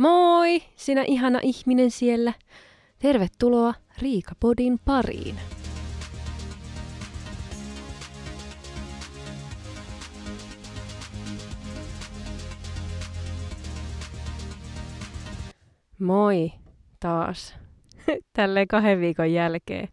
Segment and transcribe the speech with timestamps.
[0.00, 2.32] Moi, sinä ihana ihminen siellä.
[2.98, 5.36] Tervetuloa Riikapodin pariin.
[15.98, 16.52] Moi
[17.00, 17.54] taas.
[18.32, 19.88] Tälleen kahden viikon jälkeen.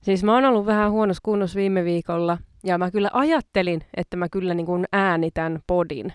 [0.00, 4.28] Siis mä oon ollut vähän huonossa kunnossa viime viikolla ja mä kyllä ajattelin, että mä
[4.28, 6.12] kyllä niin kuin äänitän podin.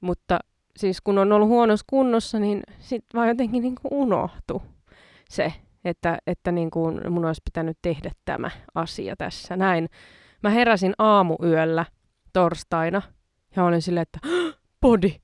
[0.00, 0.38] Mutta
[0.76, 4.62] siis kun on ollut huonossa kunnossa, niin sit vaan jotenkin niin kuin unohtu
[5.30, 5.52] se,
[5.84, 9.56] että, että niin kuin mun olisi pitänyt tehdä tämä asia tässä.
[9.56, 9.88] Näin.
[10.42, 11.84] Mä heräsin aamuyöllä
[12.32, 13.02] torstaina
[13.56, 14.18] ja olin silleen, että
[14.80, 15.14] podi.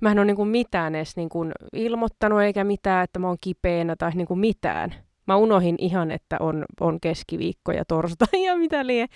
[0.00, 3.36] Mä en ole niin kuin mitään edes niin kuin ilmoittanut eikä mitään, että mä oon
[3.40, 4.94] kipeänä tai niin kuin mitään.
[5.26, 9.06] Mä unohin ihan, että on, on keskiviikko ja torstai ja mitä lie.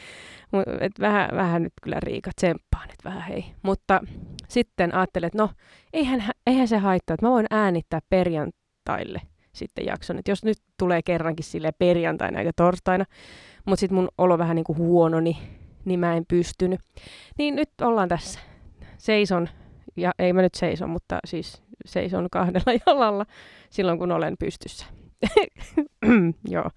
[0.81, 3.45] Et vähän, vähän nyt kyllä Riika tsemppaan, että vähän hei.
[3.63, 4.01] Mutta
[4.49, 5.51] sitten ajattelin, että no
[5.93, 9.21] eihän, eihän se haittaa, että mä voin äänittää perjantaille
[9.53, 10.19] sitten jakson.
[10.19, 13.05] Että jos nyt tulee kerrankin sille perjantaina eikä torstaina,
[13.67, 15.37] mutta sitten mun olo vähän niin kuin huono, niin,
[15.85, 16.81] niin mä en pystynyt.
[17.39, 18.41] Niin nyt ollaan tässä.
[18.99, 19.49] Seison,
[19.97, 23.27] ja ei mä nyt seison, mutta siis seison kahdella jalalla
[23.71, 24.87] silloin, kun olen pystyssä.
[26.49, 26.71] Joo.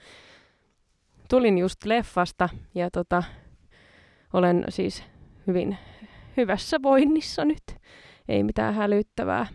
[1.30, 3.24] Tulin just leffasta ja tota,
[4.34, 5.04] olen siis
[5.48, 5.78] hyvin
[6.38, 7.64] hyvässä voinnissa nyt.
[8.28, 9.48] Ei mitään hälyttävää.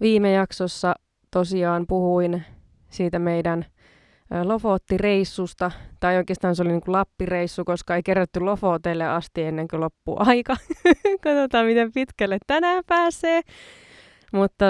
[0.00, 0.94] Viime jaksossa
[1.30, 2.44] tosiaan puhuin
[2.90, 3.64] siitä meidän
[4.44, 9.80] Lofotti-reissusta, tai oikeastaan se oli niin kuin Lappi-reissu, koska ei kerätty Lofotelle asti ennen kuin
[9.80, 10.56] loppuu aika.
[11.24, 13.40] Katsotaan, miten pitkälle tänään pääsee.
[14.32, 14.64] Mutta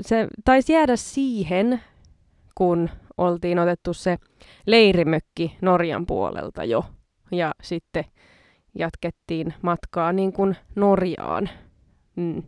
[0.00, 1.80] se taisi jäädä siihen,
[2.54, 4.16] kun oltiin otettu se
[4.66, 6.84] leirimökki Norjan puolelta jo.
[7.32, 8.04] Ja sitten
[8.78, 11.48] jatkettiin matkaa niin kuin Norjaan.
[12.16, 12.42] Mm.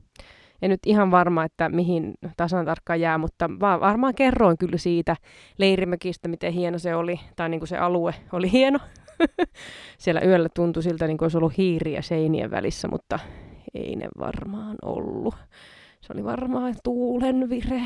[0.62, 5.16] En nyt ihan varma, että mihin tasan tarkkaan jää, mutta varmaan kerroin kyllä siitä
[5.58, 8.78] leirimökistä, miten hieno se oli, tai niin kuin se alue oli hieno.
[9.98, 13.18] Siellä yöllä tuntui siltä, niin kuin olisi ollut hiiriä seinien välissä, mutta
[13.74, 15.34] ei ne varmaan ollut.
[16.00, 17.82] Se oli varmaan tuulen vire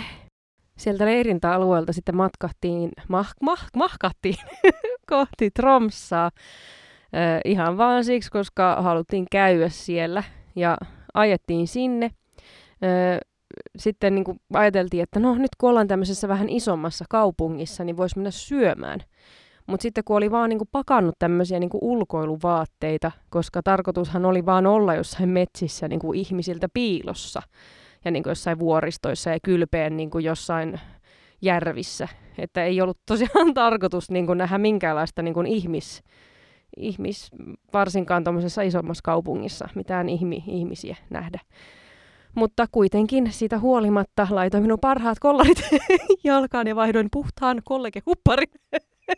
[0.80, 4.36] sieltä leirintäalueelta sitten matkahtiin, mah, mah, mahkattiin
[5.10, 6.30] kohti Tromsaa.
[7.14, 10.22] Äh, ihan vaan siksi, koska haluttiin käydä siellä
[10.56, 10.78] ja
[11.14, 12.06] ajettiin sinne.
[12.06, 13.18] Äh,
[13.78, 14.24] sitten niin
[14.54, 19.00] ajateltiin, että no nyt kun ollaan tämmöisessä vähän isommassa kaupungissa, niin voisi mennä syömään.
[19.66, 24.46] Mutta sitten kun oli vaan niin kuin pakannut tämmöisiä niin kuin ulkoiluvaatteita, koska tarkoitushan oli
[24.46, 27.42] vaan olla jossain metsissä niin kuin ihmisiltä piilossa,
[28.04, 30.80] ja niin kuin jossain vuoristoissa ja kylpeen niin kuin jossain
[31.42, 32.08] järvissä.
[32.38, 36.02] Että ei ollut tosiaan tarkoitus niin kuin nähdä minkäänlaista niin kuin ihmis,
[36.76, 37.30] ihmis,
[37.72, 41.40] varsinkaan tuommoisessa isommassa kaupungissa, mitään ihmi, ihmisiä nähdä.
[42.34, 45.68] Mutta kuitenkin siitä huolimatta laitoin minun parhaat kollarit
[46.24, 48.48] jalkaan ja vaihdoin puhtaan kollegehupparin.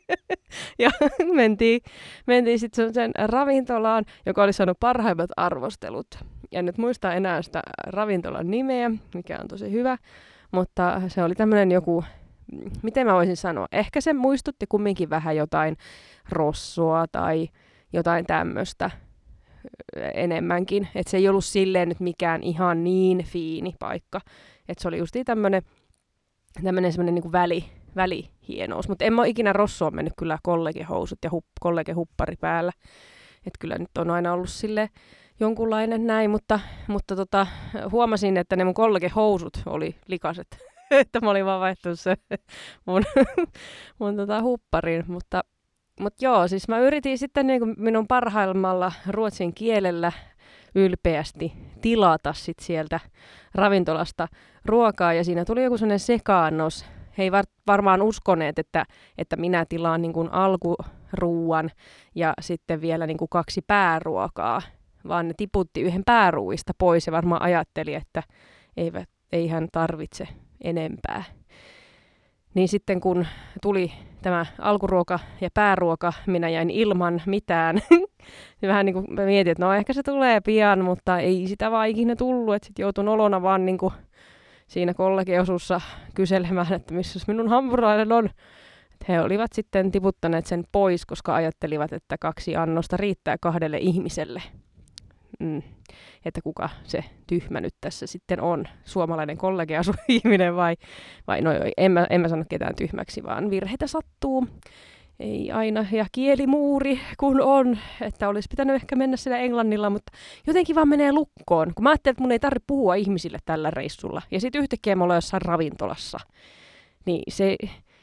[0.79, 0.91] ja
[1.35, 1.81] mentiin,
[2.27, 6.07] mentiin sitten sen ravintolaan, joka oli saanut parhaimmat arvostelut
[6.53, 9.99] en nyt muista enää sitä ravintolan nimeä, mikä on tosi hyvä,
[10.53, 12.05] mutta se oli tämmöinen joku,
[12.83, 15.77] miten mä voisin sanoa, ehkä se muistutti kumminkin vähän jotain
[16.29, 17.49] rossua tai
[17.93, 18.91] jotain tämmöistä
[20.15, 20.89] enemmänkin.
[20.95, 24.21] Että se ei ollut silleen nyt mikään ihan niin fiini paikka.
[24.69, 25.63] Että se oli just tämmöinen
[26.65, 27.65] tämmöinen semmoinen niin väli,
[27.97, 28.89] välihienous.
[28.89, 32.73] Mutta en mä ole ikinä rossoon mennyt kyllä kollegehousut ja hup, kollegehuppari päällä.
[33.47, 34.91] Että kyllä nyt on aina ollut sille
[35.43, 37.47] jonkunlainen näin, mutta, mutta tota,
[37.91, 40.47] huomasin, että ne mun kollegehousut oli likaset.
[40.91, 42.17] että mä olin vaan vaihtunut se
[42.87, 43.03] mun,
[44.01, 45.43] mun tota, hupparin, mutta,
[46.01, 50.13] mutta joo, siis mä yritin sitten niin minun parhaimmalla ruotsin kielellä
[50.75, 53.01] ylpeästi tilata sit sieltä
[53.55, 54.29] ravintolasta
[54.65, 56.87] ruokaa ja siinä tuli joku sellainen sekaannos.
[57.19, 58.85] He ei var- varmaan uskoneet, että,
[59.19, 61.71] että minä tilaan niin kuin alkuruuan
[62.15, 64.63] ja sitten vielä niin kuin kaksi pääruokaa
[65.09, 68.23] vaan ne tiputti yhden pääruuista pois ja varmaan ajatteli, että
[68.77, 70.29] eivät, ei hän tarvitse
[70.65, 71.25] enempää.
[72.55, 73.27] Niin sitten kun
[73.63, 73.93] tuli
[74.23, 77.77] tämä alkuruoka ja pääruoka, minä jäin ilman mitään.
[78.61, 81.71] niin vähän niin kuin mä mietin, että no ehkä se tulee pian, mutta ei sitä
[81.71, 82.55] vaan ikinä tullut.
[82.55, 83.93] Että sitten joutun olona vaan niin kuin
[84.67, 85.81] siinä kollegiosuussa
[86.15, 88.31] kyselemään, että missä minun hampurilainen on.
[89.09, 94.43] He olivat sitten tiputtaneet sen pois, koska ajattelivat, että kaksi annosta riittää kahdelle ihmiselle
[95.43, 95.63] mm,
[96.25, 100.77] että kuka se tyhmä nyt tässä sitten on, suomalainen kollegiasu ihminen vai,
[101.27, 104.49] vai no en mä, en mä sano ketään tyhmäksi, vaan virheitä sattuu.
[105.21, 110.13] ei aina, ja kielimuuri kun on, että olisi pitänyt ehkä mennä sillä englannilla, mutta
[110.47, 114.23] jotenkin vaan menee lukkoon, kun mä ajattelin, että mun ei tarvitse puhua ihmisille tällä reissulla,
[114.31, 116.19] ja sitten yhtäkkiä me ollaan jossain ravintolassa,
[117.07, 117.57] niin se,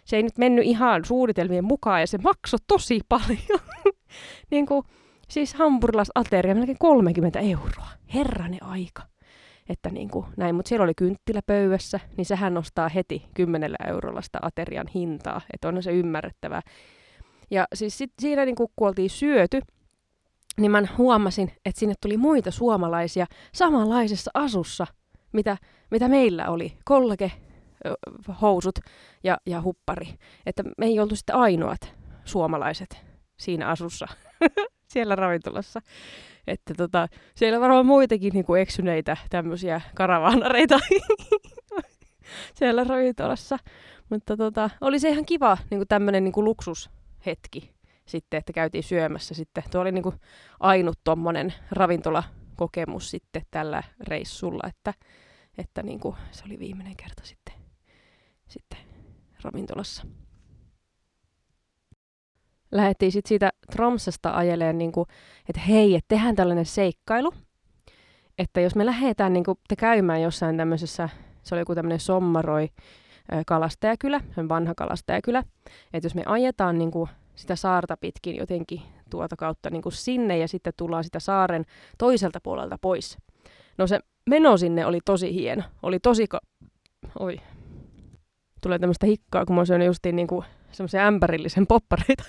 [0.06, 3.60] se ei nyt mennyt ihan suunnitelmien mukaan, ja se maksoi tosi paljon.
[4.52, 4.84] niin kuin,
[5.30, 9.04] siis hampurilaisateria melkein 30 euroa, herranen aika
[9.70, 14.22] että niin kuin näin, mutta siellä oli kynttilä pöydässä, niin sehän nostaa heti 10 eurolla
[14.22, 16.62] sitä aterian hintaa, että on se ymmärrettävää.
[17.52, 19.62] Ja siis sit siinä niin kun oltiin syöty,
[20.60, 24.88] niin mä huomasin, että sinne tuli muita suomalaisia samanlaisessa asussa,
[25.32, 25.58] mitä,
[25.92, 26.74] mitä meillä oli.
[26.86, 27.32] Kollege,
[28.42, 28.80] housut
[29.24, 30.08] ja, ja huppari.
[30.46, 31.94] Että me ei oltu sitten ainoat
[32.26, 33.06] suomalaiset
[33.40, 34.08] siinä asussa
[34.90, 35.82] siellä ravintolassa.
[36.48, 40.80] Että tota, siellä on varmaan muitakin niin kuin eksyneitä tämmöisiä karavaanareita
[42.60, 43.58] siellä ravintolassa.
[44.10, 47.72] Mutta tota, oli se ihan kiva niin kuin tämmöinen niin kuin luksushetki
[48.06, 49.64] sitten, että käytiin syömässä sitten.
[49.72, 50.16] Tuo oli niin kuin
[50.60, 54.94] ainut tuommoinen ravintolakokemus sitten tällä reissulla, että,
[55.58, 57.54] että niin kuin se oli viimeinen kerta sitten,
[58.48, 58.80] sitten
[59.44, 60.06] ravintolassa
[62.72, 65.06] lähdettiin sitten siitä Tromsasta ajeleen, niin kuin,
[65.50, 67.34] että hei, että tehdään tällainen seikkailu,
[68.38, 71.10] että jos me lähdetään niin kuin, te käymään jossain tämmöisessä,
[71.44, 72.70] se oli joku tämmöinen sommaroi
[73.46, 75.44] kalastajakylä, se on vanha kalastajakylä,
[75.94, 80.38] että jos me ajetaan niin kuin, sitä saarta pitkin jotenkin tuota kautta niin kuin sinne
[80.38, 81.66] ja sitten tullaan sitä saaren
[81.98, 83.18] toiselta puolelta pois.
[83.78, 84.00] No se
[84.30, 86.42] meno sinne oli tosi hieno, oli tosi, ka-
[87.20, 87.42] oi,
[88.62, 92.24] tulee tämmöistä hikkaa, kun mä oon justiin niin kuin semmoisia ämpärillisen poppareita.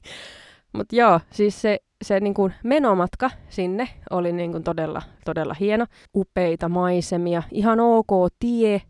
[0.76, 5.86] Mutta joo, siis se, se niin kuin menomatka sinne oli niin kuin todella, todella hieno.
[6.14, 8.82] Upeita maisemia, ihan ok tie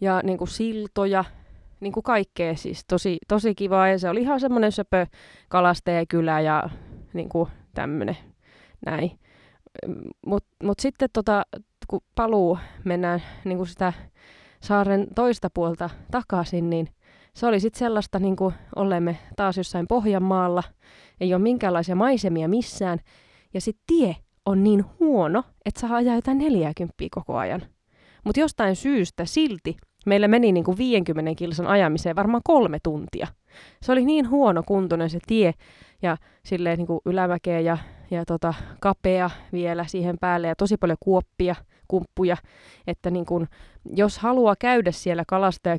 [0.00, 1.24] ja niin kuin siltoja,
[1.80, 3.88] niin kuin kaikkea siis tosi, tosi kivaa.
[3.88, 5.06] Ja se oli ihan semmoinen söpö
[5.48, 6.70] kalastajakylä ja
[7.12, 8.16] niin kuin tämmöinen
[8.86, 9.18] näin.
[10.26, 11.42] Mutta mut sitten tota,
[11.88, 13.92] kun paluu mennään niin kuin sitä
[14.60, 16.88] saaren toista puolta takaisin, niin
[17.34, 20.62] se oli sitten sellaista, niin kuin olemme taas jossain Pohjanmaalla,
[21.20, 22.98] ei ole minkäänlaisia maisemia missään,
[23.54, 27.62] ja sitten tie on niin huono, että saa ajaa jotain 40 koko ajan.
[28.24, 29.76] Mutta jostain syystä silti
[30.06, 33.26] meillä meni niin kuin 50 kilsan ajamiseen varmaan kolme tuntia.
[33.82, 35.54] Se oli niin huono kuntoinen se tie
[36.02, 37.78] ja silleen niin kuin ylämäkeä ja,
[38.10, 41.54] ja tota, kapea vielä siihen päälle ja tosi paljon kuoppia
[41.88, 42.36] kumppuja,
[42.86, 43.48] että niin kun,
[43.84, 45.24] jos haluaa käydä siellä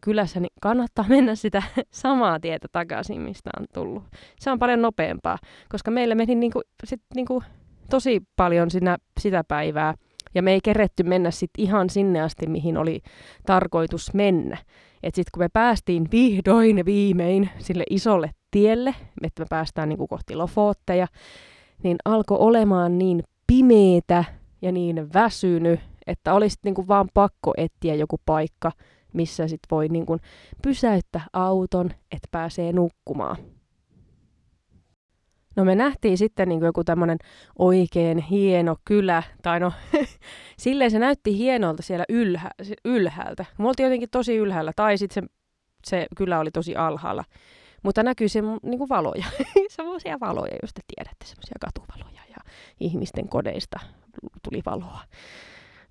[0.01, 4.03] kylässä, niin kannattaa mennä sitä samaa tietä takaisin, mistä on tullut.
[4.39, 5.37] Se on paljon nopeampaa,
[5.69, 7.43] koska meillä meni niin kuin, sit niin kuin
[7.89, 9.93] tosi paljon siinä, sitä päivää,
[10.35, 13.01] ja me ei keretty mennä sit ihan sinne asti, mihin oli
[13.45, 14.57] tarkoitus mennä.
[15.03, 20.07] Et sitten kun me päästiin vihdoin viimein sille isolle tielle, että me päästään niin kuin
[20.07, 21.07] kohti Lofootteja,
[21.83, 24.23] niin alkoi olemaan niin pimeetä
[24.61, 28.71] ja niin väsynyt että olisi niinku vaan pakko etsiä joku paikka,
[29.13, 30.17] missä sit voi niinku
[30.61, 33.37] pysäyttää auton, että pääsee nukkumaan.
[35.55, 37.17] No me nähtiin sitten niin joku tämmöinen
[37.59, 39.71] oikein hieno kylä, tai no
[40.57, 42.51] silleen se näytti hienolta siellä ylhä,
[42.85, 43.45] ylhäältä.
[43.57, 45.29] Me oltiin jotenkin tosi ylhäällä, tai sitten se,
[45.85, 47.23] se kylä oli tosi alhaalla.
[47.83, 49.25] Mutta näkyy se niin kuin valoja,
[49.69, 53.79] semmoisia valoja, jos te tiedätte, semmoisia katuvaloja ja ihmisten kodeista
[54.43, 54.99] tuli valoa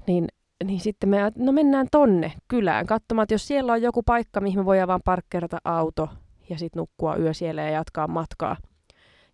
[0.06, 0.28] niin,
[0.64, 4.58] niin sitten me no mennään tonne kylään katsomaan, että jos siellä on joku paikka, mihin
[4.58, 6.08] me voidaan vaan parkkeerata auto
[6.48, 8.56] ja sitten nukkua yö siellä ja jatkaa matkaa.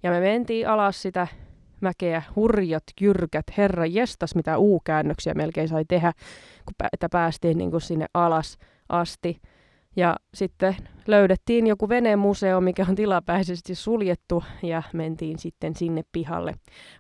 [0.02, 1.26] Ja me mentiin alas sitä
[1.80, 6.12] mäkeä, hurjat, jyrkät, herra jestas, mitä U-käännöksiä melkein sai tehdä,
[6.64, 9.40] kun että päästiin niin kuin sinne alas asti.
[9.96, 10.76] Ja sitten
[11.06, 16.54] löydettiin joku venemuseo, mikä on tilapäisesti suljettu, ja mentiin sitten sinne pihalle.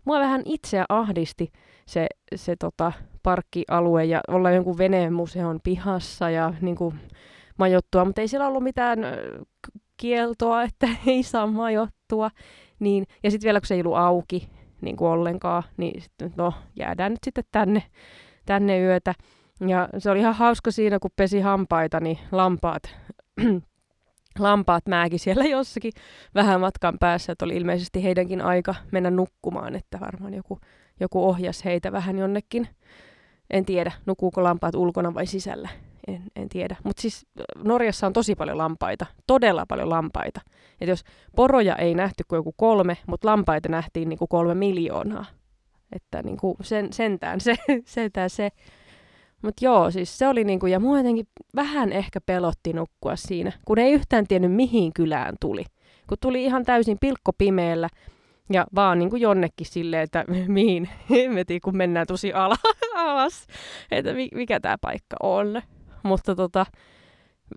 [0.04, 1.52] Mua vähän itseä ahdisti
[1.86, 2.92] se, se tota,
[3.22, 6.94] parkkialue ja olla jonkun venemuseon pihassa ja niin kuin,
[7.58, 8.98] majoittua, mutta ei siellä ollut mitään
[9.96, 12.30] kieltoa, että ei saa majoittua.
[12.78, 14.48] Niin, ja sitten vielä kun se ei ollut auki
[14.80, 17.82] niin kuin ollenkaan, niin sitten no, jäädään nyt sitten tänne,
[18.46, 19.14] tänne yötä.
[19.66, 22.82] Ja se oli ihan hauska siinä, kun pesi hampaita, niin lampaat,
[24.38, 25.92] lampaat määki siellä jossakin
[26.34, 30.60] vähän matkan päässä, että oli ilmeisesti heidänkin aika mennä nukkumaan, että varmaan joku,
[31.00, 32.68] joku ohjas heitä vähän jonnekin.
[33.50, 35.68] En tiedä, nukuuko lampaat ulkona vai sisällä.
[36.08, 36.76] En, en tiedä.
[36.84, 37.26] Mutta siis
[37.64, 40.40] Norjassa on tosi paljon lampaita, todella paljon lampaita.
[40.80, 41.04] Et jos
[41.36, 45.24] poroja ei nähty kuin joku kolme, mutta lampaita nähtiin niinku kolme miljoonaa.
[45.92, 48.50] Että niinku sen, sentään se, sentään se
[49.42, 51.26] mutta joo, siis se oli niinku, ja mua jotenkin
[51.56, 55.64] vähän ehkä pelotti nukkua siinä, kun ei yhtään tiennyt mihin kylään tuli.
[56.08, 57.88] kun tuli ihan täysin pilkkopimeellä
[58.52, 62.56] ja vaan niin kuin jonnekin silleen, että mihin hemmetiin, kun mennään tosi ala,
[62.94, 63.46] alas,
[63.90, 65.62] että mikä tämä paikka on.
[66.02, 66.66] Mutta tota,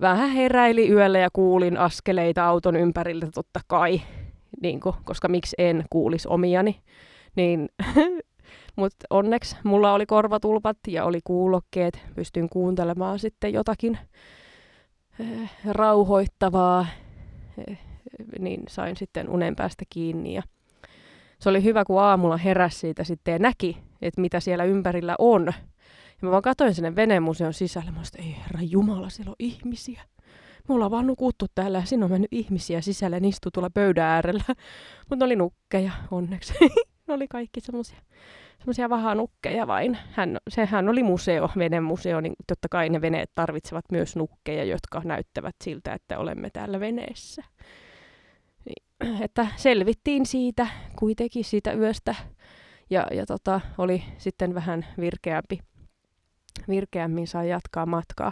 [0.01, 4.01] vähän heräili yöllä ja kuulin askeleita auton ympäriltä totta kai,
[4.61, 6.81] niin kuin, koska miksi en kuulisi omiani.
[7.35, 7.69] Niin,
[8.75, 13.97] mutta onneksi mulla oli korvatulpat ja oli kuulokkeet, pystyin kuuntelemaan sitten jotakin
[15.21, 16.79] äh, rauhoittavaa,
[17.69, 17.77] äh,
[18.39, 20.43] niin sain sitten unen päästä kiinni ja
[21.41, 25.45] se oli hyvä, kun aamulla heräsi siitä sitten ja näki, että mitä siellä ympärillä on.
[25.45, 25.53] Ja
[26.21, 27.91] mä vaan katsoin sinne venemuseon sisälle.
[27.91, 30.01] Mä sanoin, ei herra Jumala, siellä on ihmisiä.
[30.69, 34.05] Me ollaan vaan nukuttu täällä ja siinä on mennyt ihmisiä sisälle ja istuu tuolla pöydän
[34.05, 34.43] äärellä.
[35.09, 36.53] Mutta oli nukkeja onneksi.
[37.07, 37.97] ne oli kaikki semmoisia
[38.61, 39.97] semmoisia vahanukkeja vain.
[40.11, 45.55] Hän, sehän oli museo, venemuseo, niin totta kai ne veneet tarvitsevat myös nukkeja, jotka näyttävät
[45.63, 47.43] siltä, että olemme täällä veneessä.
[48.65, 50.67] Niin, että selvittiin siitä
[50.99, 52.15] kuitenkin siitä yöstä
[52.89, 55.59] ja, ja tota, oli sitten vähän virkeämpi,
[56.69, 58.31] virkeämmin saa jatkaa matkaa.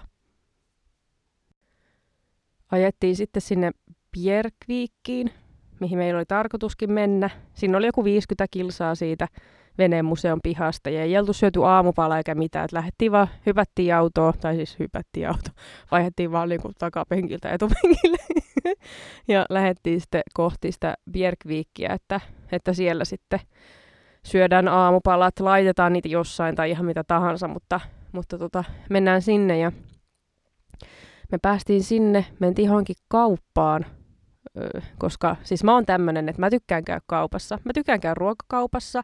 [2.72, 3.72] Ajettiin sitten sinne
[4.12, 5.32] Bjerkviikkiin,
[5.80, 7.30] mihin meillä oli tarkoituskin mennä.
[7.54, 9.28] Siinä oli joku 50 kilsaa siitä
[9.80, 12.66] venemuseon pihasta ja ei oltu syöty aamupala eikä mitään.
[12.66, 15.50] Et lähdettiin vaan, hypättiin autoa, tai siis hypättiin auto,
[15.92, 18.18] vaihdettiin vaan niin takapenkiltä etupenkille
[19.28, 22.20] ja lähdettiin sitten kohti sitä Bjerkviikkiä, että,
[22.52, 23.40] että siellä sitten
[24.24, 27.80] syödään aamupalat, laitetaan niitä jossain tai ihan mitä tahansa, mutta,
[28.12, 29.72] mutta tota, mennään sinne ja
[31.32, 33.86] me päästiin sinne, mentiin johonkin kauppaan,
[34.98, 37.60] koska siis mä oon tämmönen, että mä tykkään käydä kaupassa.
[37.64, 39.04] Mä tykkään käydä ruokakaupassa,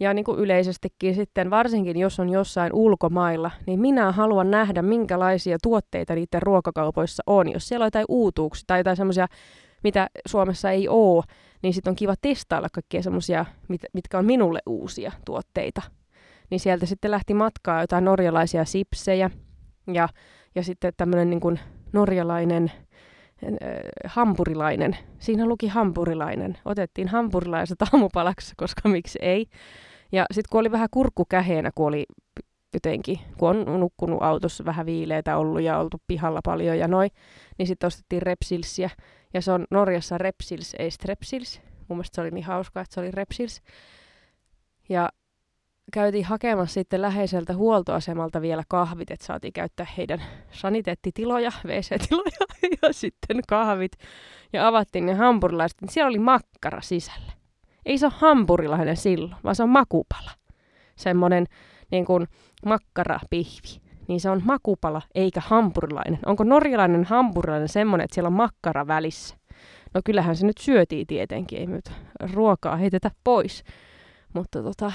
[0.00, 5.58] ja niin kuin yleisestikin sitten, varsinkin jos on jossain ulkomailla, niin minä haluan nähdä, minkälaisia
[5.62, 7.52] tuotteita niiden ruokakaupoissa on.
[7.52, 9.26] Jos siellä on jotain uutuuksia tai jotain semmoisia,
[9.84, 11.24] mitä Suomessa ei ole,
[11.62, 15.82] niin sitten on kiva testailla kaikkia semmoisia, mit, mitkä on minulle uusia tuotteita.
[16.50, 19.30] Niin sieltä sitten lähti matkaa jotain norjalaisia sipsejä
[19.92, 20.08] ja,
[20.54, 21.58] ja sitten tämmöinen niin
[21.92, 22.72] norjalainen
[23.44, 23.50] äh,
[24.04, 24.96] hampurilainen.
[25.18, 26.58] Siinä luki hampurilainen.
[26.64, 29.46] Otettiin hampurilaiset aamupalaksi, koska miksi ei.
[30.12, 32.06] Ja sitten kun oli vähän kurkku käheenä, kun oli
[32.74, 37.10] jotenkin, kun on nukkunut autossa vähän viileitä ollut ja oltu pihalla paljon ja noin,
[37.58, 38.90] niin sitten ostettiin Repsilsiä.
[39.34, 41.60] Ja se on Norjassa Repsils, ei Strepsils.
[41.88, 43.62] Mun mielestä se oli niin hauskaa, että se oli Repsils.
[44.88, 45.08] Ja
[45.92, 52.46] käytiin hakemassa sitten läheiseltä huoltoasemalta vielä kahvit, että saatiin käyttää heidän saniteettitiloja, WC-tiloja
[52.82, 53.92] ja sitten kahvit.
[54.52, 57.37] Ja avattiin ne hampurilaiset, niin siellä oli makkara sisällä.
[57.86, 60.30] Ei se ole hampurilainen silloin, vaan se on makupala.
[60.96, 61.46] Semmoinen
[61.90, 62.28] niin kuin
[62.66, 63.80] makkarapihvi.
[64.08, 66.18] Niin se on makupala eikä hampurilainen.
[66.26, 69.36] Onko norjalainen hampurilainen semmoinen, että siellä on makkara välissä?
[69.94, 71.92] No kyllähän se nyt syötiin tietenkin, ei nyt
[72.32, 73.64] ruokaa heitetä pois.
[74.34, 74.92] Mutta tota,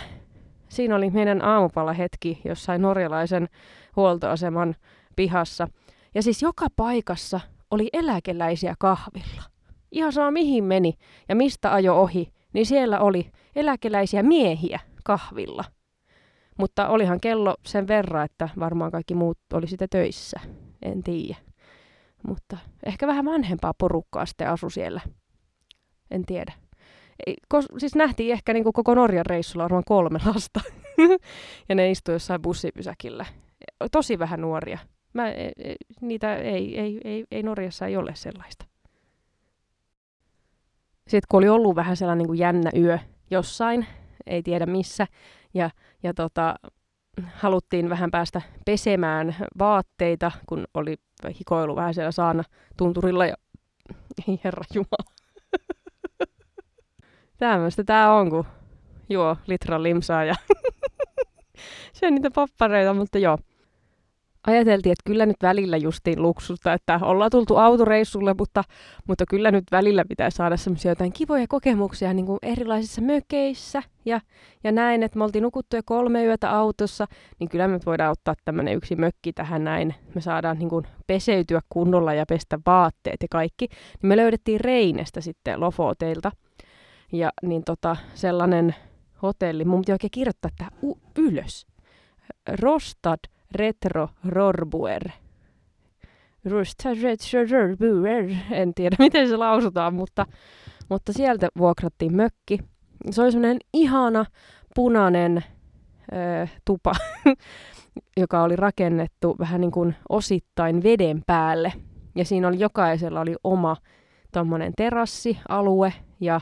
[0.70, 3.50] siinä oli meidän aamupalahetki jossain norjalaisen
[3.96, 4.76] huoltoaseman
[5.16, 5.68] pihassa.
[6.16, 7.40] Ja siis joka paikassa
[7.72, 9.44] oli eläkeläisiä kahvilla.
[9.92, 10.94] Ihan sama mihin meni
[11.30, 15.64] ja mistä ajo ohi, niin siellä oli eläkeläisiä miehiä kahvilla.
[16.60, 20.40] Mutta olihan kello sen verran, että varmaan kaikki muut oli sitä töissä.
[20.82, 21.36] En tiedä.
[22.28, 25.02] Mutta ehkä vähän vanhempaa porukkaa sitten asu siellä.
[26.12, 26.54] En tiedä.
[27.28, 30.62] Ei, kos, siis nähtiin ehkä niin kuin koko Norjan reissulla varmaan kolme lasta.
[31.70, 33.26] ja ne istuivat jossain bussipysäkillä.
[33.92, 34.80] Tosi vähän nuoria.
[35.14, 38.66] Mä, e, e, niitä ei, ei, ei, ei Norjassa ei ole sellaista.
[41.14, 43.00] Sitten kun oli ollut vähän sellainen niin kuin jännä yö
[43.32, 43.86] jossain,
[44.28, 45.08] ei tiedä missä,
[45.54, 45.70] ja,
[46.04, 46.56] ja tota,
[47.34, 50.96] haluttiin vähän päästä pesemään vaatteita, kun oli
[51.40, 52.44] hikoilu vähän siellä saana
[52.78, 53.34] tunturilla ja
[54.28, 55.14] ei herra jumala.
[57.38, 58.46] Tämmöistä tää on, kun
[59.10, 60.36] juo litran limsaa ja
[62.04, 63.38] on niitä pappareita, mutta joo
[64.48, 68.64] ajateltiin, että kyllä nyt välillä justiin luksusta, että ollaan tultu autoreissulle, mutta,
[69.08, 74.22] mutta kyllä nyt välillä pitää saada semmoisia jotain kivoja kokemuksia niin kuin erilaisissa mökeissä ja,
[74.64, 77.08] ja näin, että me oltiin nukuttu jo kolme yötä autossa,
[77.40, 79.96] niin kyllä me voidaan ottaa tämmöinen yksi mökki tähän näin.
[80.16, 83.68] Me saadaan niin kuin peseytyä kunnolla ja pestä vaatteet ja kaikki.
[83.68, 86.32] Niin me löydettiin Reinestä sitten Lofoteilta
[87.12, 88.76] ja niin tota, sellainen
[89.22, 90.70] hotelli, mun piti oikein kirjoittaa tämä
[91.18, 91.68] ylös.
[92.62, 93.20] Rostad
[93.56, 95.10] Retro Rorbuer.
[97.52, 98.30] Rorbuer.
[98.52, 100.26] En tiedä, miten se lausutaan, mutta,
[100.90, 102.60] mutta sieltä vuokrattiin mökki.
[103.12, 104.26] Se oli semmoinen ihana
[104.76, 105.44] punainen
[106.14, 106.92] ö, tupa,
[108.22, 111.74] joka oli rakennettu vähän niin kuin osittain veden päälle.
[112.16, 113.78] Ja siinä oli jokaisella oli oma
[114.32, 116.42] tommonen terassialue ja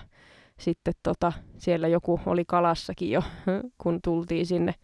[0.60, 3.24] sitten tota, siellä joku oli kalassakin jo,
[3.84, 4.76] kun tultiin sinne.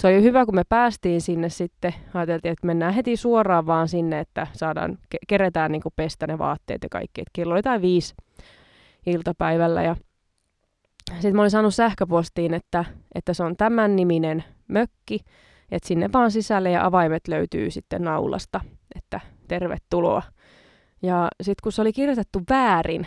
[0.00, 1.94] Se oli hyvä, kun me päästiin sinne sitten.
[2.14, 6.82] Ajateltiin, että mennään heti suoraan vaan sinne, että saadaan, ke- keretään niin pestä ne vaatteet
[6.82, 7.20] ja kaikki.
[7.20, 8.14] Et kello oli tai viisi
[9.06, 9.96] iltapäivällä ja
[11.12, 15.20] sitten mä olin saanut sähköpostiin, että, että se on tämän niminen mökki,
[15.70, 18.60] että sinne vaan sisälle ja avaimet löytyy sitten naulasta,
[18.94, 20.22] että tervetuloa.
[21.02, 23.06] Ja sitten kun se oli kirjoitettu väärin,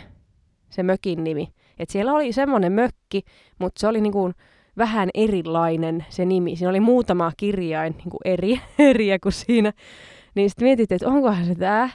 [0.70, 3.22] se mökin nimi, että siellä oli semmoinen mökki,
[3.58, 4.34] mutta se oli niin kuin
[4.76, 6.56] vähän erilainen se nimi.
[6.56, 9.72] Siinä oli muutama kirjain niin kuin eri, eriä kuin siinä.
[10.34, 11.90] Niin sitten mietittiin, että onkohan se tämä.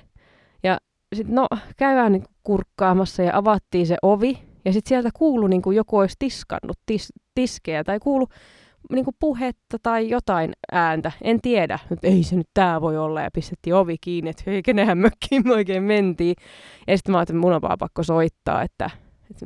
[0.64, 0.78] Ja
[1.16, 4.40] sitten no, käydään niin kurkkaamassa ja avattiin se ovi.
[4.66, 8.28] Ja sitten sieltä kuului niin kuin joku olisi tiskannut tis, tiskejä tai kuulu
[8.94, 11.12] niin puhetta tai jotain ääntä.
[11.22, 13.22] En tiedä, että ei se nyt tämä voi olla.
[13.22, 16.36] Ja pistettiin ovi kiinni, että hei, kenenhän mökkiin me oikein mentiin.
[16.88, 18.90] Ja sitten mä ajattelin, että mun on vaan pakko soittaa, että,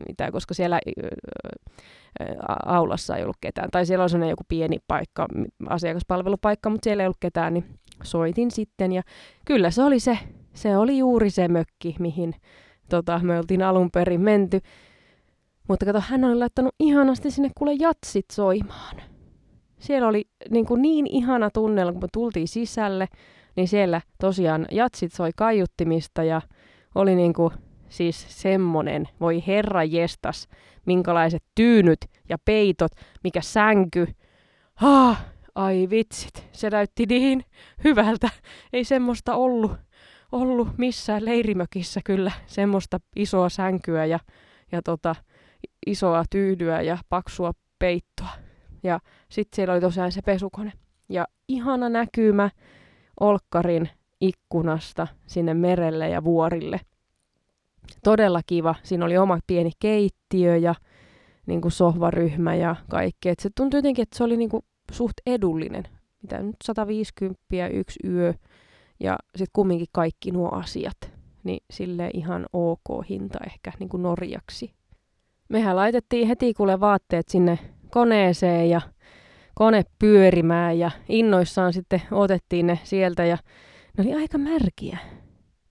[0.09, 0.79] että koska siellä
[2.65, 3.69] aulassa ei ollut ketään.
[3.71, 5.27] Tai siellä oli joku pieni paikka,
[5.69, 7.65] asiakaspalvelupaikka, mutta siellä ei ollut ketään, niin
[8.03, 8.91] soitin sitten.
[8.91, 9.01] Ja
[9.45, 10.17] kyllä se oli se,
[10.53, 12.35] se oli juuri se mökki, mihin
[12.89, 14.59] tota, me oltiin alun perin menty.
[15.67, 18.95] Mutta kato, hän oli laittanut ihanasti sinne kuule jatsit soimaan.
[19.79, 23.07] Siellä oli niin, kuin niin ihana tunnelma, kun me tultiin sisälle,
[23.55, 26.41] niin siellä tosiaan jatsit soi kaiuttimista ja
[26.95, 27.53] oli niin kuin
[27.93, 30.47] siis semmonen, voi herra jestas,
[30.85, 32.91] minkälaiset tyynyt ja peitot,
[33.23, 34.07] mikä sänky.
[34.81, 37.45] Ah, ai vitsit, se näytti niin
[37.83, 38.29] hyvältä.
[38.73, 39.71] Ei semmoista ollut,
[40.31, 44.19] ollut missään leirimökissä kyllä, semmoista isoa sänkyä ja,
[44.71, 45.15] ja tota,
[45.85, 48.29] isoa tyydyä ja paksua peittoa.
[48.83, 50.73] Ja sitten siellä oli tosiaan se pesukone.
[51.09, 52.49] Ja ihana näkymä
[53.19, 53.89] Olkkarin
[54.21, 56.79] ikkunasta sinne merelle ja vuorille–
[58.03, 58.75] todella kiva.
[58.83, 60.75] Siinä oli oma pieni keittiö ja
[61.45, 63.29] niin kuin sohvaryhmä ja kaikki.
[63.29, 65.83] Et se tuntui jotenkin, että se oli niin kuin suht edullinen.
[66.21, 68.33] Mitä nyt 150 yksi yö
[68.99, 70.97] ja sitten kumminkin kaikki nuo asiat.
[71.43, 74.73] Niin sille ihan ok hinta ehkä niin kuin Norjaksi.
[75.49, 78.81] Mehän laitettiin heti kuule vaatteet sinne koneeseen ja
[79.55, 83.37] kone pyörimään ja innoissaan sitten otettiin ne sieltä ja
[83.97, 84.97] ne oli aika märkiä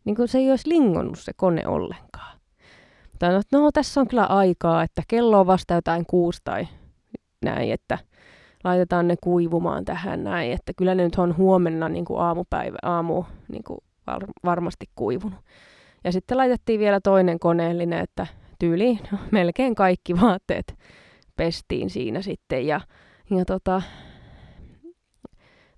[0.04, 2.38] niin kuin se ei olisi lingonnut se kone ollenkaan.
[3.12, 6.68] Mutta no, no, tässä on kyllä aikaa, että kello on vasta jotain kuusi tai
[7.44, 7.98] näin, että
[8.64, 13.24] laitetaan ne kuivumaan tähän näin, että kyllä ne nyt on huomenna niin kuin aamupäivä, aamu
[13.48, 15.40] niin kuin var, varmasti kuivunut.
[16.04, 18.26] Ja sitten laitettiin vielä toinen koneellinen, että
[18.58, 20.78] tyyli no, melkein kaikki vaatteet
[21.36, 22.80] pestiin siinä sitten ja,
[23.30, 23.82] ja tota,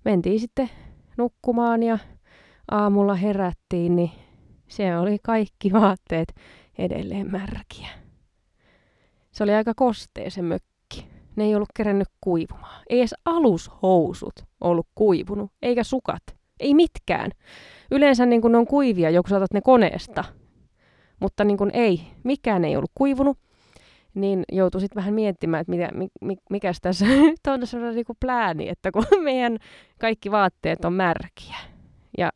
[0.05, 0.69] mentiin sitten
[1.17, 1.97] nukkumaan ja
[2.71, 4.11] aamulla herättiin, niin
[4.67, 6.35] se oli kaikki vaatteet
[6.77, 7.89] edelleen märkiä.
[9.31, 11.07] Se oli aika kostea se mökki.
[11.35, 12.83] Ne ei ollut kerännyt kuivumaan.
[12.89, 16.23] Ei edes alushousut ollut kuivunut, eikä sukat.
[16.59, 17.31] Ei mitkään.
[17.91, 20.23] Yleensä niin kun ne on kuivia, joku saatat ne koneesta.
[21.19, 23.37] Mutta niin kun ei, mikään ei ollut kuivunut.
[24.13, 25.89] Niin joutui sitten vähän miettimään, että mitä,
[26.21, 27.05] mi, mikä tässä
[27.47, 29.57] on sellainen niin plääni, että kun meidän
[29.99, 31.55] kaikki vaatteet on märkiä.
[32.17, 32.29] Ja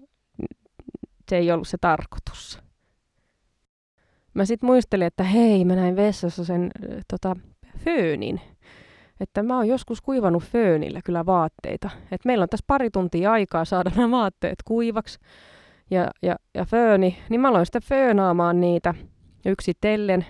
[1.29, 2.59] se ei ollut se tarkoitus.
[4.33, 6.71] Mä sitten muistelin, että hei, mä näin vessassa sen
[7.07, 7.35] tota,
[7.77, 8.41] föönin.
[9.19, 11.89] Että mä oon joskus kuivannut föönillä kyllä vaatteita.
[12.11, 15.19] Et meillä on tässä pari tuntia aikaa saada nämä vaatteet kuivaksi.
[15.91, 18.93] Ja, ja, ja fööni, niin mä aloin sitten föönaamaan niitä
[19.45, 20.25] yksitellen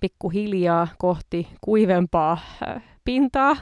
[0.00, 3.56] pikkuhiljaa kohti kuivempaa äh, pintaa.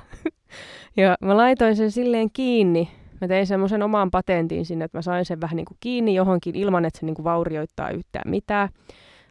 [0.96, 2.90] ja mä laitoin sen silleen kiinni
[3.20, 6.54] Mä tein semmoisen oman patentin sinne, että mä sain sen vähän niin kuin kiinni johonkin
[6.54, 8.68] ilman, että se niin kuin vaurioittaa yhtään mitään.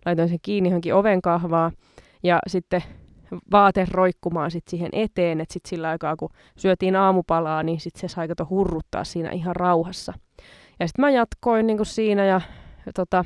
[0.05, 1.71] Laitoin sen kiinni johonkin oven kahvaa
[2.23, 2.83] ja sitten
[3.51, 8.13] vaate roikkumaan sit siihen eteen, että sitten sillä aikaa kun syötiin aamupalaa, niin sitten se
[8.13, 10.13] sai kato hurruttaa siinä ihan rauhassa.
[10.79, 12.41] Ja sitten mä jatkoin niin kuin siinä ja,
[12.85, 13.25] ja tota,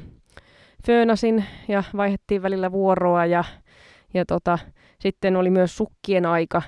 [0.86, 3.43] föönasin ja vaihdettiin välillä vuoroa ja,
[4.13, 4.60] ja tota,
[5.00, 6.62] sitten oli myös sukkien aika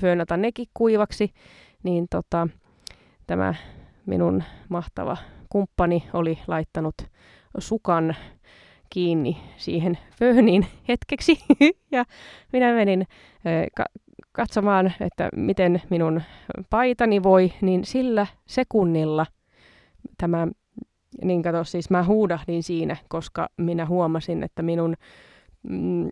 [0.00, 1.32] föönata nekin kuivaksi,
[1.82, 2.48] niin tota,
[3.32, 3.54] tämä
[4.06, 5.16] minun mahtava
[5.48, 6.94] kumppani oli laittanut
[7.58, 8.16] sukan
[8.90, 11.38] kiinni siihen fööniin hetkeksi.
[11.92, 12.04] ja
[12.52, 13.06] minä menin
[13.76, 13.84] ka-
[14.32, 16.22] katsomaan, että miten minun
[16.70, 19.26] paitani voi, niin sillä sekunnilla
[20.18, 20.48] tämä,
[21.24, 24.96] niin kato, siis mä huudahdin siinä, koska minä huomasin, että minun
[25.62, 26.10] mm,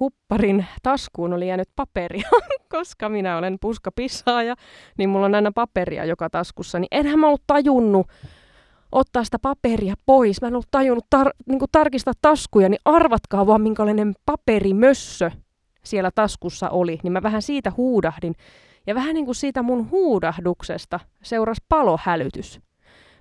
[0.00, 2.28] hupparin taskuun oli jäänyt paperia,
[2.76, 4.54] koska minä olen puskapissaaja,
[4.98, 8.06] niin mulla on aina paperia joka taskussa, niin enhän mä ollut tajunnut,
[8.92, 10.40] ottaa sitä paperia pois.
[10.42, 15.30] Mä en ollut tajunnut tar- niin tarkistaa taskuja, niin arvatkaa vaan minkälainen paperimössö
[15.84, 16.98] siellä taskussa oli.
[17.02, 18.34] Niin mä vähän siitä huudahdin.
[18.86, 22.60] Ja vähän niin kuin siitä mun huudahduksesta seurasi palohälytys.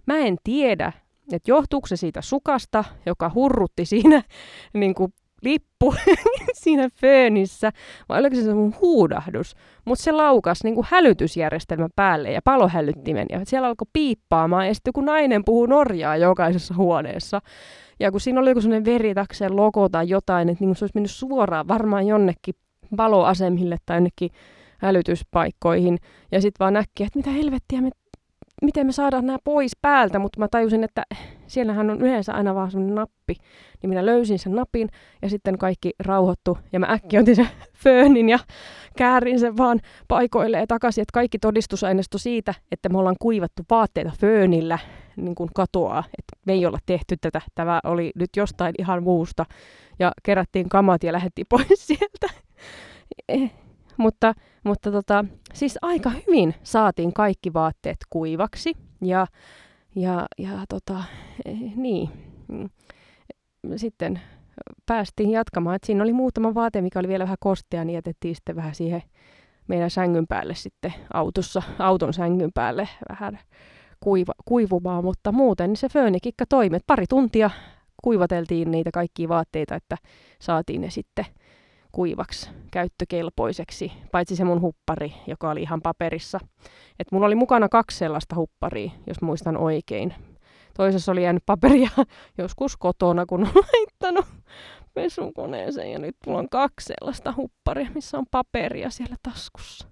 [0.06, 0.92] Mä en tiedä,
[1.32, 4.24] että johtuuko se siitä sukasta, joka hurrutti siinä
[4.74, 5.96] niin kuin lippu
[6.64, 7.72] siinä föönissä,
[8.10, 9.56] vai oliko se mun huudahdus.
[9.86, 14.94] Mutta se laukas niin kuin hälytysjärjestelmä päälle ja palohälyttimen, ja siellä alkoi piippaamaan, ja sitten
[14.94, 17.42] kun nainen puhuu norjaa jokaisessa huoneessa,
[18.00, 21.12] ja kun siinä oli joku sellainen veritakseen logo tai jotain, että niin se olisi mennyt
[21.12, 22.56] suoraan varmaan jonnekin
[22.98, 24.30] paloasemille tai jonnekin
[24.78, 25.98] hälytyspaikkoihin,
[26.32, 27.90] ja sitten vaan näkki, että mitä helvettiä me
[28.62, 31.04] miten me saadaan nämä pois päältä, mutta mä tajusin, että
[31.48, 33.36] siellähän on yleensä aina vaan semmoinen nappi.
[33.82, 34.90] Niin minä löysin sen napin
[35.22, 37.48] ja sitten kaikki rauhoittu ja mä äkki otin sen
[37.84, 38.40] föönin ja
[38.98, 44.80] käärin sen vaan paikoille takaisin, että kaikki todistusaineisto siitä, että me ollaan kuivattu vaatteita föönillä
[45.16, 49.46] niin kuin katoaa, että me ei olla tehty tätä, tämä oli nyt jostain ihan muusta
[50.00, 52.28] ja kerättiin kamat ja lähdettiin pois sieltä.
[54.02, 54.34] Mutta,
[54.64, 59.28] mutta tota, siis aika hyvin saatiin kaikki vaatteet kuivaksi ja,
[59.96, 61.04] ja, ja tota,
[61.46, 62.10] eh, niin.
[63.76, 64.22] Sitten
[64.86, 65.76] päästiin jatkamaan.
[65.76, 69.04] Et siinä oli muutama vaate, mikä oli vielä vähän kostea, niin jätettiin sitten vähän siihen
[69.68, 73.40] meidän sängyn päälle sitten autossa, auton sängyn päälle vähän
[74.00, 76.78] kuiva, kuivumaan, mutta muuten niin se föönikikka toimi.
[76.88, 77.50] Pari tuntia
[78.04, 79.98] kuivateltiin niitä kaikkia vaatteita, että
[80.42, 81.26] saatiin ne sitten
[81.92, 86.40] kuivaksi käyttökelpoiseksi, paitsi se mun huppari, joka oli ihan paperissa.
[87.00, 90.14] Et mulla oli mukana kaksi sellaista hupparia, jos muistan oikein.
[90.78, 91.90] Toisessa oli jäänyt paperia
[92.38, 94.26] joskus kotona, kun on laittanut
[94.94, 95.92] pesukoneeseen.
[95.92, 99.88] Ja nyt mulla on kaksi sellaista hupparia, missä on paperia siellä taskussa.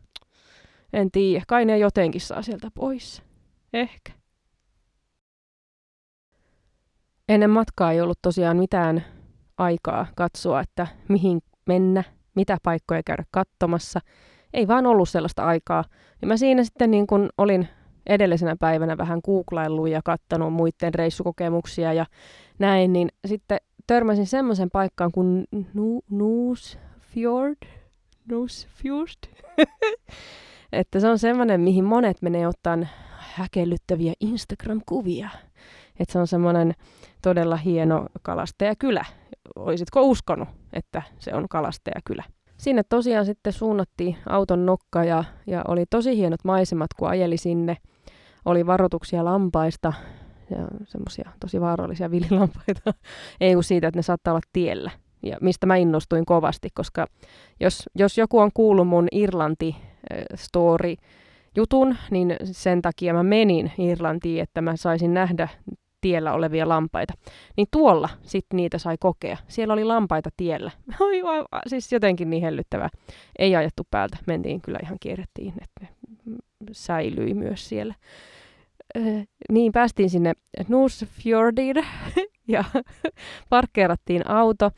[0.93, 3.23] En tiedä, kai ne jotenkin saa sieltä pois.
[3.73, 4.11] Ehkä.
[7.29, 9.05] Ennen matkaa ei ollut tosiaan mitään
[9.57, 12.03] aikaa katsoa, että mihin mennä,
[12.35, 13.99] mitä paikkoja käydä katsomassa.
[14.53, 15.83] Ei vaan ollut sellaista aikaa.
[16.21, 17.67] Ja mä siinä sitten niin kun olin
[18.05, 22.05] edellisenä päivänä vähän googlaillut ja kattanut muiden reissukokemuksia ja
[22.59, 27.57] näin, niin sitten törmäsin semmoisen paikkaan kuin nu- Nuusfjord.
[28.31, 29.45] Nuusfjord.
[30.71, 32.77] että se on semmoinen, mihin monet menee ottaa
[33.17, 35.29] häkellyttäviä Instagram-kuvia.
[35.99, 36.73] Että se on semmoinen
[37.21, 39.05] todella hieno kalastajakylä.
[39.55, 42.23] Olisitko uskonut, että se on kalastajakylä?
[42.57, 47.77] Sinne tosiaan sitten suunnattiin auton nokka ja, ja oli tosi hienot maisemat, kun ajeli sinne.
[48.45, 49.93] Oli varoituksia lampaista
[50.51, 52.93] ja semmoisia tosi vaarallisia villilampaita.
[53.41, 54.91] Ei kun siitä, että ne saattaa olla tiellä.
[55.23, 57.07] Ja mistä mä innostuin kovasti, koska
[57.59, 60.95] jos, jos joku on kuullut mun Irlanti-story,
[61.55, 65.47] jutun, niin sen takia mä menin Irlantiin, että mä saisin nähdä
[66.01, 67.13] tiellä olevia lampaita.
[67.57, 69.37] Niin tuolla sitten niitä sai kokea.
[69.47, 70.71] Siellä oli lampaita tiellä.
[70.99, 71.21] Oi,
[71.67, 72.89] siis jotenkin niin hellyttävää.
[73.39, 74.17] Ei ajettu päältä.
[74.27, 75.93] Mentiin kyllä ihan kierrettiin, että
[76.25, 76.37] ne
[76.71, 77.93] säilyi myös siellä.
[78.97, 80.33] Äh, niin päästiin sinne
[80.67, 81.75] Nusfjordiin
[82.47, 82.63] ja
[83.49, 84.71] parkkeerattiin auto.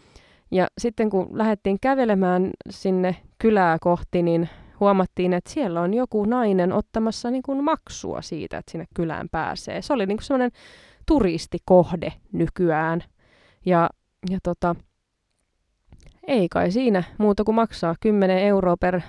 [0.52, 6.74] Ja sitten kun lähdettiin kävelemään sinne kylää kohti, niin huomattiin, että siellä on joku nainen
[6.74, 9.82] ottamassa niin kuin maksua siitä, että sinne kylään pääsee.
[9.82, 10.52] Se oli niin kuin semmoinen
[11.12, 13.04] turistikohde nykyään.
[13.66, 13.90] Ja,
[14.30, 14.76] ja tota,
[16.28, 19.02] ei kai siinä muuta kuin maksaa 10 euroa per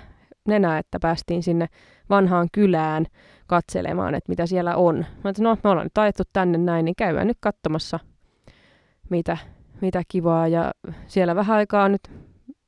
[0.47, 1.67] nenä, että päästiin sinne
[2.09, 3.05] vanhaan kylään
[3.47, 5.05] katselemaan, että mitä siellä on.
[5.23, 7.99] Mä no, me ollaan nyt ajettu tänne näin, niin käydään nyt katsomassa,
[9.09, 9.37] mitä,
[9.81, 10.47] mitä kivaa.
[10.47, 10.71] Ja
[11.07, 12.01] siellä vähän aikaa nyt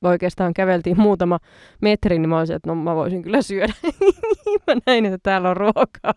[0.04, 1.40] oikeastaan käveltiin muutama
[1.82, 3.74] metri, niin mä olisin, että no mä voisin kyllä syödä.
[4.68, 6.14] mä näin, että täällä on ruokaa.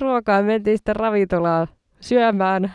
[0.00, 1.66] Ruokaa mentiin sitten ravintolaan
[2.00, 2.72] syömään.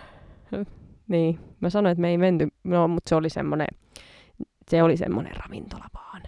[1.08, 3.68] Niin, mä sanoin, että me ei menty, no, mutta se oli semmoinen,
[4.70, 6.22] se oli semmoinen ravintola vaan.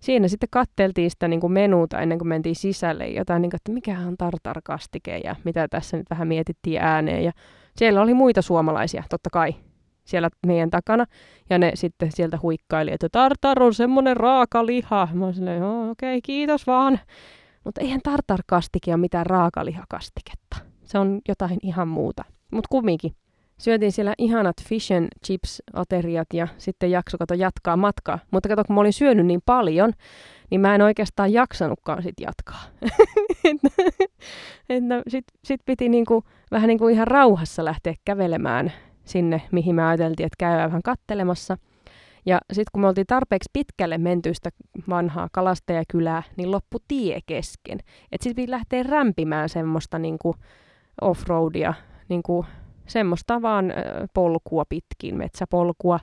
[0.00, 3.72] Siinä sitten katteltiin sitä niin kuin menuuta ennen kuin mentiin sisälle, jotain niin kuin, että
[3.72, 7.24] mikä on tartarkastike ja mitä tässä nyt vähän mietittiin ääneen.
[7.24, 7.32] Ja
[7.76, 9.54] siellä oli muita suomalaisia, totta kai,
[10.04, 11.04] siellä meidän takana.
[11.50, 15.08] Ja ne sitten sieltä huikkaili, että tartar on semmoinen raaka liha.
[15.12, 17.00] Mä olin okei, okay, kiitos vaan.
[17.68, 20.56] Mutta eihän tartarkastike ole mitään raakalihakastiketta.
[20.84, 22.24] Se on jotain ihan muuta.
[22.52, 23.12] Mutta kumminkin.
[23.58, 28.18] Syötiin siellä ihanat fish and chips ateriat ja sitten jakso kato jatkaa matkaa.
[28.30, 29.92] Mutta kato, kun mä olin syönyt niin paljon,
[30.50, 32.62] niin mä en oikeastaan jaksanutkaan sit jatkaa.
[35.08, 38.72] Sitten sit piti niinku, vähän niinku ihan rauhassa lähteä kävelemään
[39.04, 41.58] sinne, mihin me ajateltiin, että käydään vähän kattelemassa.
[42.26, 44.50] Ja sitten kun me oltiin tarpeeksi pitkälle menty sitä
[44.88, 47.78] vanhaa kalastajakylää, niin loppu tie kesken.
[48.12, 50.34] Että sitten piti lähteä rämpimään semmoista niinku,
[51.00, 51.74] offroadia,
[52.08, 52.46] niin kuin
[52.86, 53.72] semmoista vaan
[54.14, 56.00] polkua pitkin, metsäpolkua,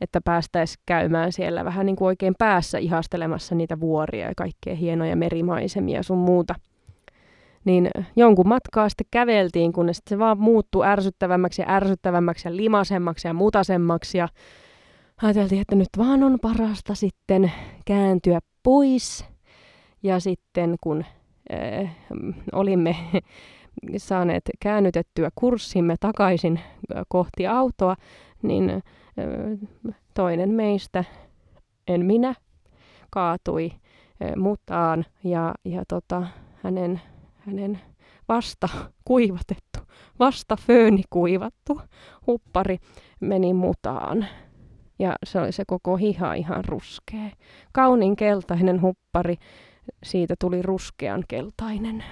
[0.00, 5.16] että päästäisiin käymään siellä vähän niin kuin oikein päässä ihastelemassa niitä vuoria ja kaikkea hienoja
[5.16, 6.54] merimaisemia sun muuta.
[7.64, 13.34] Niin jonkun matkaa sitten käveltiin, kunnes se vaan muuttui ärsyttävämmäksi ja ärsyttävämmäksi ja limasemmaksi ja
[13.34, 14.18] mutasemmaksi.
[14.18, 14.28] Ja
[15.22, 17.52] ajateltiin, että nyt vaan on parasta sitten
[17.84, 19.24] kääntyä pois.
[20.02, 21.04] Ja sitten kun
[21.52, 21.96] äh,
[22.52, 22.96] olimme
[23.96, 26.60] saaneet käännytettyä kurssimme takaisin
[27.08, 27.96] kohti autoa,
[28.42, 28.82] niin
[30.14, 31.04] toinen meistä,
[31.88, 32.34] en minä,
[33.10, 33.72] kaatui
[34.36, 36.26] mutaan ja, ja tota,
[36.62, 37.00] hänen,
[37.38, 37.80] hänen
[38.28, 38.68] vasta
[39.04, 39.80] kuivatettu,
[40.18, 41.80] vasta fööni kuivattu
[42.26, 42.78] huppari
[43.20, 44.26] meni mutaan.
[44.98, 47.30] Ja se oli se koko hiha ihan ruskea.
[47.72, 49.36] Kaunin keltainen huppari,
[50.02, 52.04] siitä tuli ruskean keltainen.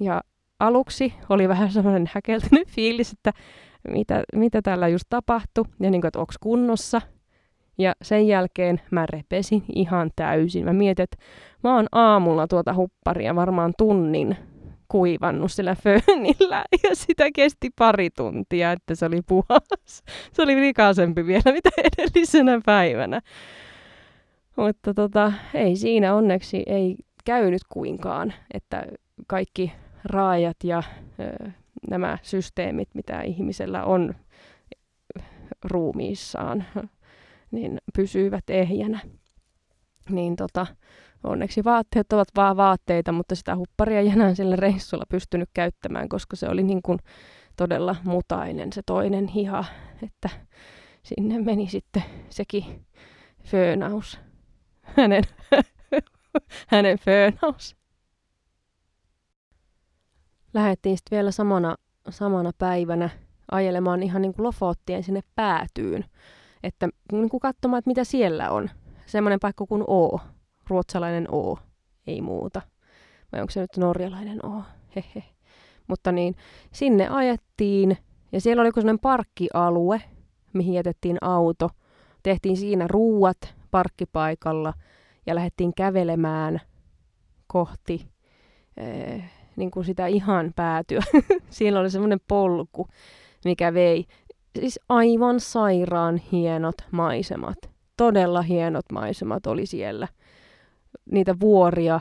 [0.00, 0.20] Ja
[0.60, 3.32] aluksi oli vähän semmoinen häkeltynyt fiilis, että
[3.88, 7.00] mitä, mitä täällä just tapahtui ja niin kuin, että onko kunnossa.
[7.78, 10.64] Ja sen jälkeen mä repesin ihan täysin.
[10.64, 11.16] Mä mietin, että
[11.64, 14.36] mä oon aamulla tuota hupparia varmaan tunnin
[14.92, 20.02] kuivannut sillä föönillä ja sitä kesti pari tuntia, että se oli puhas.
[20.32, 23.20] Se oli likaisempi vielä mitä edellisenä päivänä.
[24.56, 28.86] Mutta tota, ei siinä onneksi ei käynyt kuinkaan, että
[29.26, 29.72] kaikki
[30.04, 30.82] raajat ja
[31.20, 31.50] ö,
[31.90, 34.14] nämä systeemit, mitä ihmisellä on
[35.64, 36.64] ruumiissaan,
[37.50, 39.00] niin pysyvät ehjänä.
[40.10, 40.66] Niin tota,
[41.24, 46.36] onneksi vaatteet ovat vaan vaatteita, mutta sitä hupparia ei enää sillä reissulla pystynyt käyttämään, koska
[46.36, 46.98] se oli niin kuin
[47.56, 49.64] todella mutainen se toinen hiha,
[50.02, 50.28] että
[51.02, 52.86] sinne meni sitten sekin
[53.44, 54.18] föönaus,
[54.82, 55.24] hänen,
[56.72, 57.76] hänen föönaus
[60.54, 61.76] lähdettiin sitten vielä samana,
[62.10, 63.10] samana päivänä
[63.50, 66.04] ajelemaan ihan niin kuin Lofottien sinne päätyyn.
[66.62, 68.70] Että niin kuin katsomaan, että mitä siellä on.
[69.06, 70.20] Semmoinen paikka kuin O,
[70.68, 71.58] ruotsalainen O,
[72.06, 72.62] ei muuta.
[73.32, 74.62] Vai onko se nyt norjalainen O?
[74.96, 75.24] Hehe.
[75.88, 76.36] Mutta niin,
[76.72, 77.96] sinne ajettiin
[78.32, 80.02] ja siellä oli semmoinen parkkialue,
[80.52, 81.70] mihin jätettiin auto.
[82.22, 84.72] Tehtiin siinä ruuat parkkipaikalla
[85.26, 86.60] ja lähdettiin kävelemään
[87.46, 88.06] kohti
[88.76, 89.24] eh,
[89.56, 91.00] niin kuin sitä ihan päätyä.
[91.50, 92.88] Siellä oli semmoinen polku,
[93.44, 94.06] mikä vei
[94.60, 97.58] siis aivan sairaan hienot maisemat.
[97.96, 100.08] Todella hienot maisemat oli siellä.
[101.10, 102.00] Niitä vuoria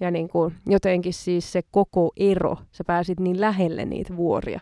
[0.00, 4.60] ja niin kuin jotenkin siis se koko ero, sä pääsit niin lähelle niitä vuoria,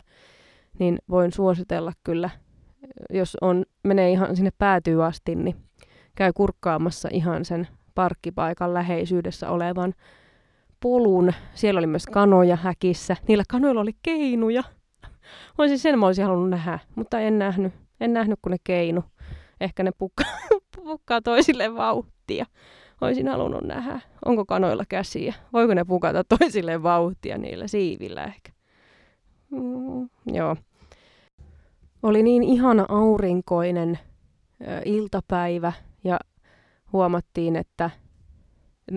[0.79, 2.29] niin voin suositella kyllä,
[3.09, 5.55] jos on, menee ihan sinne päätyy asti, niin
[6.15, 9.93] käy kurkkaamassa ihan sen parkkipaikan läheisyydessä olevan
[10.79, 11.33] polun.
[11.53, 13.15] Siellä oli myös kanoja häkissä.
[13.27, 14.63] Niillä kanoilla oli keinuja.
[15.57, 17.73] Voisin sen mä olisin halunnut nähdä, mutta en nähnyt.
[17.99, 19.03] En nähnyt, kun ne keinu.
[19.61, 20.37] Ehkä ne pukkaa,
[20.75, 22.45] pukkaa toisille vauhtia.
[23.01, 23.99] Olisin halunnut nähdä.
[24.25, 25.33] Onko kanoilla käsiä?
[25.53, 28.51] Voiko ne pukata toisille vauhtia niillä siivillä ehkä?
[29.51, 30.55] Mm, joo.
[32.03, 33.99] Oli niin ihana aurinkoinen
[34.61, 36.19] ö, iltapäivä ja
[36.93, 37.89] huomattiin, että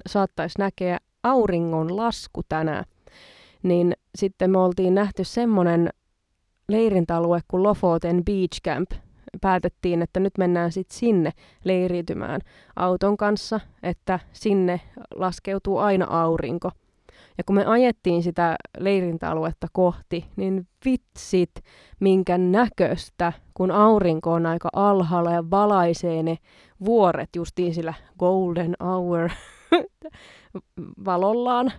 [0.07, 2.85] saattaisi näkeä auringon lasku tänään,
[3.63, 5.91] niin sitten me oltiin nähty semmoinen
[6.69, 8.91] leirintäalue kuin Lofoten Beach Camp.
[9.41, 11.33] Päätettiin, että nyt mennään sitten sinne
[11.65, 12.41] leiriytymään
[12.77, 14.81] auton kanssa, että sinne
[15.15, 16.71] laskeutuu aina aurinko.
[17.39, 21.51] Ja kun me ajettiin sitä leirintäaluetta kohti, niin vitsit,
[22.01, 26.39] minkä näköistä, kun aurinko on aika alhaalla ja valaisee ne
[26.85, 29.31] vuoret justiin sillä golden hour
[31.05, 31.73] valollaan,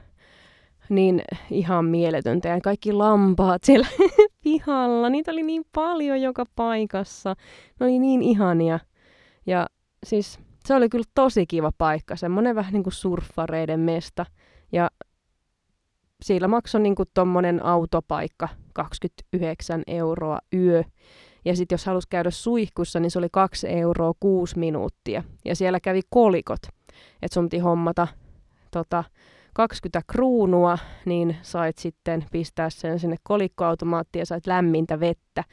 [0.89, 2.49] niin ihan mieletöntä.
[2.49, 3.87] Ja kaikki lampaat siellä
[4.43, 7.35] pihalla, niitä oli niin paljon joka paikassa.
[7.79, 8.79] Ne oli niin ihania.
[9.45, 9.67] Ja
[10.05, 14.25] siis se oli kyllä tosi kiva paikka, semmoinen vähän niin kuin surffareiden mesta.
[14.71, 14.89] Ja
[16.23, 20.83] siellä maksoi niin kuin tommonen autopaikka 29 euroa yö.
[21.45, 25.23] Ja sitten jos halusi käydä suihkussa, niin se oli 2 euroa 6 minuuttia.
[25.45, 26.61] Ja siellä kävi kolikot.
[27.21, 28.07] Että sun piti hommata
[28.71, 29.03] tota,
[29.53, 35.43] 20 kruunua, niin sait sitten pistää sen sinne kolikkoautomaattiin ja sait lämmintä vettä.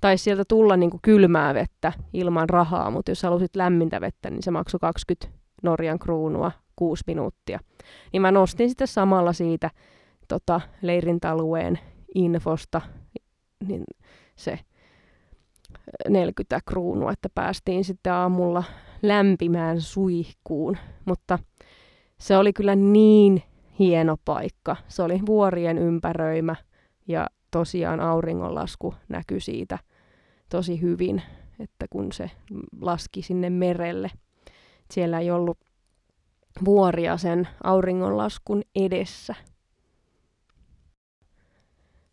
[0.00, 4.42] Tai sieltä tulla niin kuin kylmää vettä ilman rahaa, mutta jos halusit lämmintä vettä, niin
[4.42, 7.60] se maksoi 20 Norjan kruunua 6 minuuttia.
[8.12, 9.70] Niin mä nostin sitten samalla siitä
[10.28, 11.78] tota, leirintäalueen
[12.14, 12.80] infosta
[13.66, 13.84] niin
[14.36, 14.58] se
[16.08, 18.64] 40 kruunua, että päästiin sitten aamulla
[19.02, 20.76] lämpimään suihkuun.
[21.04, 21.38] Mutta
[22.20, 23.42] se oli kyllä niin
[23.78, 24.76] hieno paikka.
[24.88, 26.56] Se oli vuorien ympäröimä
[27.08, 29.78] ja tosiaan auringonlasku näkyi siitä
[30.50, 31.22] tosi hyvin,
[31.60, 32.30] että kun se
[32.80, 34.10] laski sinne merelle.
[34.90, 35.58] Siellä ei ollut
[36.64, 39.34] vuoria sen auringonlaskun edessä.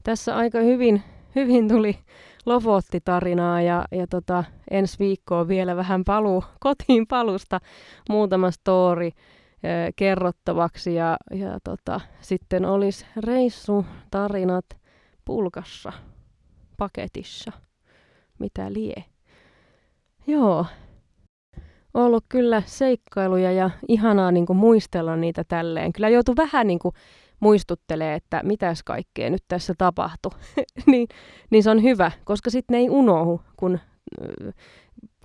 [0.04, 1.04] Tässä aika hyvin,
[1.36, 1.98] hyvin tuli
[2.46, 7.60] Lofotti-tarinaa ja, ja tota, ensi viikkoon vielä vähän paluu, kotiin palusta
[8.10, 9.10] muutama story
[9.96, 14.66] kerrottavaksi ja, ja tota, sitten olisi reissutarinat
[15.26, 15.94] pulkassa,
[16.78, 17.52] paketissa,
[18.40, 19.04] mitä lie.
[20.28, 20.66] Joo,
[21.94, 25.94] ollut kyllä seikkailuja ja ihanaa niin kuin muistella niitä tälleen.
[25.94, 26.96] Kyllä joutuu vähän niin kuin
[27.40, 30.32] muistuttelee, että mitäs kaikkea nyt tässä tapahtui,
[30.92, 31.08] niin,
[31.50, 33.80] niin se on hyvä, koska sitten ne ei unohu, kun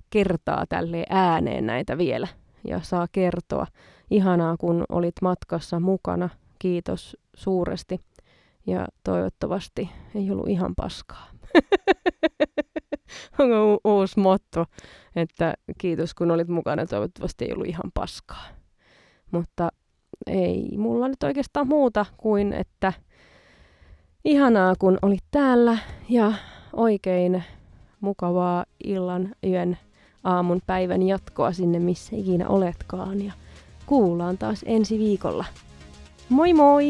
[0.09, 2.27] kertaa tälle ääneen näitä vielä
[2.67, 3.67] ja saa kertoa.
[4.11, 6.29] Ihanaa, kun olit matkassa mukana.
[6.59, 7.99] Kiitos suuresti.
[8.67, 11.27] Ja toivottavasti ei ollut ihan paskaa.
[13.39, 14.65] Onko u- uusi motto,
[15.15, 18.45] että kiitos kun olit mukana, toivottavasti ei ollut ihan paskaa.
[19.31, 19.69] Mutta
[20.27, 22.93] ei mulla nyt oikeastaan muuta kuin, että
[24.25, 25.77] ihanaa kun olit täällä
[26.09, 26.33] ja
[26.73, 27.43] oikein
[28.01, 29.77] mukavaa illan, yön,
[30.23, 33.21] aamun, päivän jatkoa sinne, missä ikinä oletkaan.
[33.21, 33.33] Ja
[33.91, 35.45] kuullaan taas ensi viikolla.
[36.29, 36.85] Moi moi!